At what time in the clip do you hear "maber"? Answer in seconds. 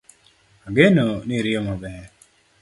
1.67-2.03